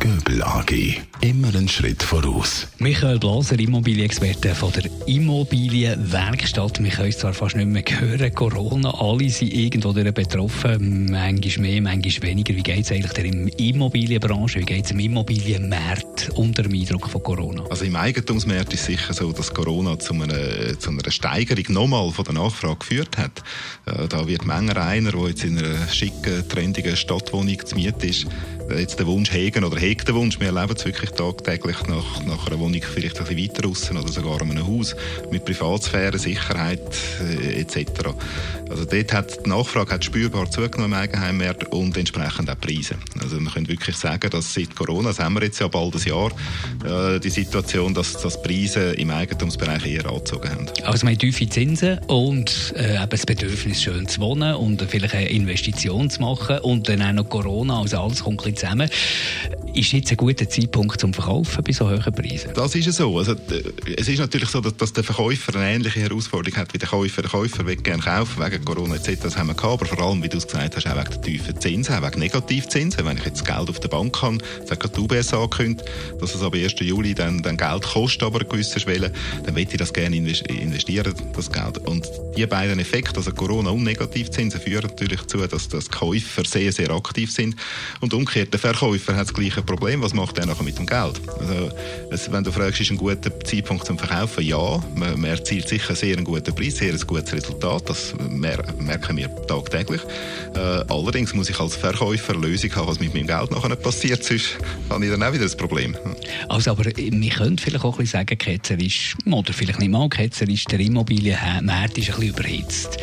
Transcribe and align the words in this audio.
Göbel 0.00 0.42
AG. 0.44 1.00
Immer 1.22 1.48
einen 1.48 1.68
Schritt 1.68 2.04
voraus. 2.04 2.68
Michael 2.78 3.18
Blaser, 3.18 3.58
Immobilienexperte 3.58 4.54
von 4.54 4.70
der 4.70 4.84
Immobilienwerkstatt. 5.06 6.80
Wir 6.80 6.90
können 6.90 7.08
es 7.08 7.18
zwar 7.18 7.34
fast 7.34 7.56
nicht 7.56 7.66
mehr 7.66 7.82
hören. 8.00 8.32
Corona, 8.32 8.94
alle 8.94 9.28
sind 9.28 9.52
irgendwo 9.52 9.92
betroffen. 9.92 11.10
Manchmal 11.10 11.68
mehr, 11.68 11.82
manchmal 11.82 12.30
weniger. 12.30 12.54
Wie 12.54 12.62
geht 12.62 12.84
es 12.84 12.92
eigentlich 12.92 13.12
der 13.12 13.24
Immobilienbranche? 13.58 14.60
Wie 14.60 14.64
geht 14.64 14.84
es 14.84 14.92
im 14.92 15.00
Immobilienmarkt 15.00 16.30
unter 16.36 16.62
dem 16.62 16.74
Eindruck 16.74 17.08
von 17.08 17.22
Corona? 17.22 17.64
Also 17.68 17.84
im 17.84 17.96
Eigentumsmarkt 17.96 18.72
ist 18.74 18.84
sicher 18.84 19.12
so, 19.12 19.32
dass 19.32 19.52
Corona 19.52 19.98
zu 19.98 20.14
einer, 20.14 20.78
zu 20.78 20.90
einer 20.90 21.10
Steigerung 21.10 21.64
nochmal 21.70 22.12
von 22.12 22.24
der 22.24 22.34
Nachfrage 22.34 22.76
geführt 22.76 23.18
hat. 23.18 23.42
Äh, 23.86 24.06
da 24.06 24.28
wird 24.28 24.46
Menge 24.46 24.76
einer, 24.80 25.10
der 25.10 25.28
jetzt 25.28 25.42
in 25.42 25.58
einer 25.58 25.88
schicken, 25.88 26.48
trendigen 26.48 26.96
Stadtwohnung 26.96 27.58
zu 27.66 27.74
Miete 27.74 28.06
ist, 28.06 28.26
jetzt 28.76 28.98
den 28.98 29.06
Wunsch 29.06 29.32
hegen 29.32 29.64
oder 29.64 29.78
hegt 29.78 30.08
den 30.08 30.14
Wunsch. 30.14 30.38
Wir 30.40 30.48
erleben 30.48 30.74
es 30.76 30.84
wirklich 30.84 31.10
tagtäglich 31.10 31.76
nach, 31.86 32.24
nach 32.24 32.46
einer 32.46 32.58
Wohnung 32.58 32.80
vielleicht 32.82 33.18
ein 33.18 33.26
bisschen 33.26 33.42
weiter 33.42 33.62
draussen 33.62 33.96
oder 33.96 34.12
sogar 34.12 34.40
in 34.42 34.50
einem 34.50 34.66
Haus 34.66 34.94
mit 35.30 35.44
Privatsphäre, 35.44 36.18
Sicherheit 36.18 36.80
äh, 37.20 37.60
etc. 37.60 38.14
Also 38.70 38.84
dort 38.84 39.12
hat 39.12 39.44
die 39.44 39.48
Nachfrage 39.48 39.94
hat 39.94 40.04
spürbar 40.04 40.50
zugenommen 40.50 40.92
im 40.92 40.98
Eigenheimmarkt 40.98 41.72
und 41.72 41.96
entsprechend 41.96 42.50
auch 42.50 42.60
Preise. 42.60 42.96
Also 43.22 43.40
man 43.40 43.52
könnte 43.52 43.70
wirklich 43.70 43.96
sagen, 43.96 44.30
dass 44.30 44.52
seit 44.52 44.74
Corona, 44.74 45.08
das 45.08 45.20
haben 45.20 45.34
wir 45.34 45.42
jetzt 45.42 45.60
ja 45.60 45.68
bald 45.68 45.94
ein 45.94 46.02
Jahr, 46.02 46.30
äh, 47.14 47.20
die 47.20 47.30
Situation, 47.30 47.94
dass, 47.94 48.20
dass 48.20 48.40
Preise 48.42 48.92
im 48.92 49.10
Eigentumsbereich 49.10 49.86
eher 49.86 50.06
angezogen 50.06 50.50
haben. 50.50 50.66
Also 50.84 51.06
wir 51.06 51.12
haben 51.12 51.18
tiefe 51.18 51.48
Zinsen 51.48 51.98
und 52.06 52.74
äh, 52.76 52.96
eben 52.96 53.10
das 53.10 53.24
Bedürfnis 53.24 53.82
schön 53.82 54.06
zu 54.08 54.20
wohnen 54.20 54.54
und 54.54 54.82
vielleicht 54.82 55.14
eine 55.14 55.30
Investition 55.30 56.10
zu 56.10 56.20
machen 56.20 56.58
und 56.58 56.88
dann 56.88 57.02
auch 57.02 57.12
noch 57.12 57.28
Corona, 57.28 57.80
also 57.80 58.00
alles 58.00 58.22
kommt 58.24 58.38
zusammen. 58.58 58.90
Ist 59.74 59.92
jetzt 59.92 60.10
ein 60.10 60.16
guter 60.16 60.48
Zeitpunkt 60.48 61.00
zum 61.00 61.12
Verkaufen 61.12 61.62
bei 61.62 61.72
so 61.72 61.88
hohen 61.88 62.12
Preisen? 62.12 62.50
Das 62.54 62.74
ist 62.74 62.92
so. 62.92 63.18
Also, 63.18 63.36
es 63.96 64.08
ist 64.08 64.18
natürlich 64.18 64.48
so, 64.48 64.60
dass, 64.60 64.76
dass, 64.76 64.92
der 64.92 65.04
Verkäufer 65.04 65.54
eine 65.54 65.74
ähnliche 65.74 66.00
Herausforderung 66.00 66.58
hat 66.58 66.74
wie 66.74 66.78
der 66.78 66.88
Käufer. 66.88 67.22
Der 67.22 67.30
Käufer 67.30 67.66
will 67.66 67.76
gerne 67.76 68.02
kaufen, 68.02 68.42
wegen 68.44 68.64
Corona 68.64 68.96
etc. 68.96 69.20
Das 69.22 69.36
haben 69.36 69.48
wir 69.48 69.54
gehabt, 69.54 69.82
aber 69.82 69.86
vor 69.86 70.00
allem, 70.04 70.22
wie 70.22 70.28
du 70.28 70.38
es 70.38 70.46
gesagt 70.46 70.76
hast, 70.76 70.86
auch 70.86 70.96
wegen 70.96 71.10
der 71.10 71.22
tiefen 71.22 71.60
Zinsen, 71.60 71.94
auch 71.94 72.02
wegen 72.02 72.18
Negativzinsen. 72.18 73.04
Wenn 73.04 73.18
ich 73.18 73.24
jetzt 73.24 73.44
Geld 73.44 73.68
auf 73.68 73.78
der 73.80 73.88
Bank 73.88 74.20
habe, 74.22 74.38
das 74.62 74.70
hat 74.70 74.80
gerade 74.80 74.94
die 74.94 75.00
UBS 75.00 75.32
angekündigt, 75.32 75.88
dass 76.20 76.34
es 76.34 76.42
ab 76.42 76.54
1. 76.54 76.74
Juli 76.80 77.14
dann, 77.14 77.42
dann 77.42 77.56
Geld 77.56 77.82
kostet, 77.82 78.22
aber 78.22 78.40
eine 78.40 78.48
gewisse 78.48 78.80
Schwelle, 78.80 79.12
dann 79.44 79.54
möchte 79.54 79.74
ich 79.74 79.78
das 79.78 79.92
gerne 79.92 80.16
investieren, 80.16 81.14
das 81.34 81.52
Geld. 81.52 81.78
Und 81.86 82.08
die 82.36 82.46
beiden 82.46 82.78
Effekte, 82.78 83.16
also 83.16 83.32
Corona 83.32 83.70
und 83.70 83.84
Negativzinsen, 83.84 84.60
führen 84.60 84.82
natürlich 84.82 85.20
dazu, 85.20 85.46
dass, 85.46 85.68
dass 85.68 85.90
Käufer 85.90 86.44
sehr, 86.44 86.72
sehr 86.72 86.90
aktiv 86.90 87.32
sind. 87.32 87.56
Und 88.00 88.14
umgekehrt, 88.14 88.52
der 88.52 88.60
Verkäufer 88.60 89.14
hat 89.14 89.28
das 89.28 89.34
gleiche 89.34 89.57
Problem. 89.62 90.02
Was 90.02 90.14
macht 90.14 90.38
er 90.38 90.46
nachher 90.46 90.62
mit 90.62 90.78
dem 90.78 90.86
Geld? 90.86 91.20
Also, 92.10 92.32
wenn 92.32 92.44
du 92.44 92.52
fragst, 92.52 92.80
ist 92.80 92.90
ein 92.90 92.96
guter 92.96 93.38
Zeitpunkt 93.40 93.86
zum 93.86 93.98
Verkaufen? 93.98 94.44
Ja, 94.44 94.82
man, 94.94 95.20
man 95.20 95.30
erzielt 95.30 95.68
sicher 95.68 95.94
sehr 95.94 96.16
einen 96.16 96.24
guten 96.24 96.54
Preis, 96.54 96.76
sehr 96.76 96.92
ein 96.92 97.00
gutes 97.06 97.32
Resultat. 97.32 97.88
Das 97.88 98.14
merken 98.28 99.16
wir 99.16 99.46
tagtäglich. 99.46 100.00
Äh, 100.54 100.58
allerdings 100.58 101.34
muss 101.34 101.50
ich 101.50 101.58
als 101.60 101.76
Verkäufer 101.76 102.34
eine 102.34 102.46
Lösung 102.46 102.74
haben, 102.76 102.88
was 102.88 103.00
mit 103.00 103.14
meinem 103.14 103.26
Geld 103.26 103.50
nachher 103.50 103.76
passiert. 103.76 104.24
Sonst 104.24 104.58
habe 104.90 105.04
ich 105.04 105.10
dann 105.10 105.22
auch 105.22 105.32
wieder 105.32 105.44
das 105.44 105.56
Problem. 105.56 105.96
Also, 106.48 106.70
aber 106.70 106.84
wir 106.84 107.30
können 107.30 107.58
vielleicht 107.58 107.84
auch 107.84 107.94
ein 107.94 108.04
bisschen 108.04 108.20
sagen, 108.20 108.38
ketzerisch, 108.38 109.14
oder 109.26 109.52
vielleicht 109.52 109.80
nicht 109.80 109.90
mal 109.90 110.08
ketzerisch, 110.08 110.64
der 110.64 110.80
Immobilienmarkt 110.80 111.98
ist 111.98 112.10
ein 112.10 112.16
bisschen 112.16 112.28
überhitzt. 112.28 112.98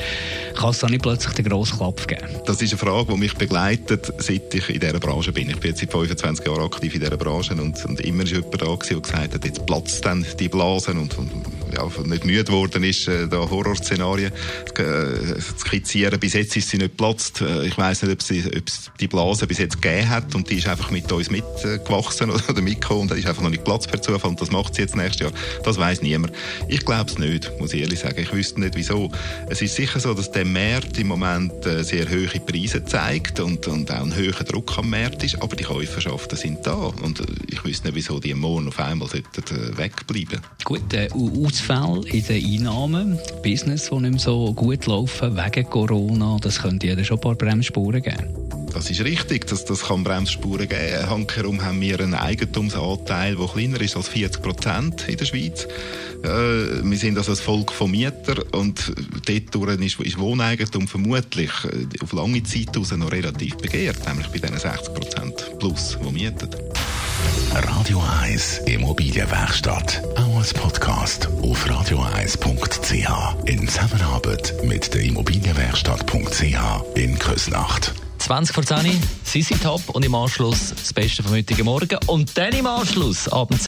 Kann 0.55 0.69
es 0.69 0.79
da 0.79 0.87
nicht 0.87 1.01
plötzlich 1.01 1.33
den 1.33 1.45
grossen 1.45 1.77
Klapp 1.77 2.07
geben? 2.07 2.27
Das 2.45 2.61
ist 2.61 2.71
eine 2.71 2.77
Frage, 2.77 3.13
die 3.13 3.19
mich 3.19 3.35
begleitet, 3.35 4.13
seit 4.17 4.53
ich 4.53 4.69
in 4.69 4.79
dieser 4.79 4.99
Branche 4.99 5.31
bin. 5.31 5.49
Ich 5.49 5.59
bin 5.59 5.71
jetzt 5.71 5.81
seit 5.81 5.91
25 5.91 6.45
Jahren 6.45 6.63
aktiv 6.63 6.93
in 6.95 7.01
dieser 7.01 7.17
Branche 7.17 7.53
und, 7.53 7.85
und 7.85 7.99
immer 8.01 8.23
war 8.23 8.25
jemand 8.25 8.61
da, 8.61 8.75
der 8.75 8.99
gesagt 8.99 9.33
hat, 9.33 9.45
jetzt 9.45 9.65
platzt 9.65 10.05
dann 10.05 10.25
die 10.39 10.49
Blasen 10.49 10.97
und, 10.97 11.17
und 11.17 11.31
ja, 11.75 12.03
nicht 12.03 12.25
müde 12.25 12.43
geworden 12.43 12.83
ist, 12.83 13.07
äh, 13.07 13.27
da 13.27 13.49
Horrorszenarien 13.49 14.31
äh, 14.31 15.39
zu 15.39 15.57
skizzieren. 15.57 16.19
Bis 16.19 16.33
jetzt 16.33 16.55
ist 16.55 16.69
sie 16.69 16.77
nicht 16.77 16.97
platzt. 16.97 17.41
Äh, 17.41 17.67
ich 17.67 17.77
weiß 17.77 18.03
nicht, 18.03 18.13
ob, 18.13 18.21
sie, 18.21 18.43
ob 18.45 18.67
es 18.67 18.91
die 18.99 19.07
Blase 19.07 19.47
bis 19.47 19.59
jetzt 19.59 19.81
gegeben 19.81 20.09
hat 20.09 20.35
und 20.35 20.49
die 20.49 20.55
ist 20.55 20.67
einfach 20.67 20.91
mit 20.91 21.11
uns 21.11 21.29
mitgewachsen 21.29 22.29
oder 22.49 22.61
mitgekommen 22.61 23.09
und 23.09 23.17
ist 23.17 23.27
einfach 23.27 23.41
noch 23.41 23.49
nicht 23.49 23.63
Platz 23.63 23.87
per 23.87 24.01
Zufall 24.01 24.31
und 24.31 24.41
das 24.41 24.51
macht 24.51 24.75
sie 24.75 24.81
jetzt 24.81 24.95
nächstes 24.95 25.21
Jahr. 25.21 25.31
Das 25.63 25.77
weiß 25.77 26.01
niemand. 26.01 26.33
Ich 26.67 26.85
glaube 26.85 27.09
es 27.09 27.17
nicht, 27.17 27.51
muss 27.59 27.73
ich 27.73 27.81
ehrlich 27.81 27.99
sagen. 27.99 28.19
Ich 28.19 28.33
wüsste 28.33 28.59
nicht, 28.59 28.75
wieso. 28.75 29.11
Es 29.49 29.61
ist 29.61 29.75
sicher 29.75 29.99
so, 29.99 30.13
dass 30.13 30.31
der 30.31 30.45
Markt 30.45 30.97
im 30.97 31.07
Moment 31.07 31.65
äh, 31.65 31.83
sehr 31.83 32.09
hohe 32.09 32.39
Preise 32.39 32.83
zeigt 32.85 33.39
und, 33.39 33.67
und 33.67 33.91
auch 33.91 34.01
ein 34.01 34.15
hoher 34.15 34.43
Druck 34.43 34.77
am 34.77 34.89
Markt 34.89 35.23
ist, 35.23 35.41
aber 35.41 35.55
die 35.55 35.63
Käuferschaften 35.63 36.37
sind 36.37 36.65
da 36.65 36.73
und 36.73 37.19
äh, 37.19 37.23
ich 37.47 37.63
wüsste 37.63 37.87
nicht, 37.87 37.95
wieso 37.95 38.19
die 38.19 38.33
morgen 38.33 38.67
auf 38.67 38.79
einmal 38.79 39.07
sollten 39.09 39.77
wegbleiben. 39.77 40.41
Gut, 40.63 40.93
äh, 40.93 41.09
Ausfall 41.65 42.05
in 42.05 42.23
den 42.23 42.45
Einnahmen, 42.45 43.19
Business, 43.41 43.89
die 43.89 43.95
nicht 43.95 44.11
mehr 44.11 44.19
so 44.19 44.53
gut 44.53 44.85
laufen 44.85 45.35
wegen 45.35 45.67
Corona, 45.67 46.37
das 46.39 46.61
könnte 46.61 46.85
ja 46.85 47.03
schon 47.03 47.17
ein 47.17 47.21
paar 47.21 47.33
Bremsspuren 47.33 48.03
geben. 48.03 48.27
Das 48.71 48.91
ist 48.91 49.03
richtig, 49.03 49.47
das, 49.47 49.65
das 49.65 49.85
kann 49.85 50.03
Bremsspuren 50.03 50.67
geben. 50.67 51.09
Handherum 51.09 51.63
haben 51.63 51.81
wir 51.81 51.99
einen 51.99 52.13
Eigentumsanteil, 52.13 53.35
der 53.35 53.47
kleiner 53.47 53.81
ist 53.81 53.95
als 53.95 54.09
40 54.09 54.43
Prozent 54.43 55.07
in 55.07 55.17
der 55.17 55.25
Schweiz. 55.25 55.67
Äh, 56.23 56.83
wir 56.83 56.97
sind 56.97 57.17
also 57.17 57.31
ein 57.31 57.37
Volk 57.37 57.71
von 57.71 57.89
Mietern 57.89 58.43
und 58.51 58.93
dort 59.25 59.81
ist, 59.81 59.99
ist 59.99 60.19
Wohneigentum 60.19 60.87
vermutlich 60.87 61.51
äh, 61.63 62.03
auf 62.03 62.13
lange 62.13 62.43
Zeit 62.43 62.77
raus 62.77 62.91
noch 62.91 63.11
relativ 63.11 63.57
begehrt, 63.57 64.07
nämlich 64.07 64.27
bei 64.27 64.37
diesen 64.37 64.59
60 64.59 64.93
Prozent 64.93 65.51
plus, 65.57 65.97
die 65.99 66.11
mieten. 66.11 66.49
Radio 67.53 68.03
1 68.21 68.59
Immobilienwerkstatt, 68.65 70.03
als 70.45 70.53
Podcast 70.53 71.27
auf 71.41 71.65
radio1.ch 71.65 73.49
in 73.49 73.67
Zusammenarbeit 73.67 74.53
mit 74.63 74.93
der 74.93 75.01
Immobilienwerkstatt.ch 75.01 76.45
in 76.93 77.17
Küsnacht. 77.17 77.95
20 78.19 78.53
vor 78.53 78.63
10 78.63 79.01
Sisi 79.23 79.55
Top 79.55 79.89
und 79.89 80.05
im 80.05 80.13
Anschluss 80.13 80.69
das 80.69 80.93
Beste 80.93 81.23
vom 81.23 81.31
heutigen 81.31 81.65
Morgen 81.65 81.97
und 82.05 82.37
dann 82.37 82.53
im 82.53 82.67
Anschluss 82.67 83.27
abends. 83.27 83.65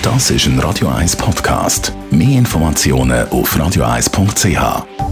Das 0.00 0.30
ist 0.30 0.46
ein 0.46 0.58
Radio 0.58 0.88
1 0.88 1.16
Podcast. 1.16 1.92
Mehr 2.10 2.38
Informationen 2.38 3.28
auf 3.28 3.54
radio1.ch. 3.54 5.07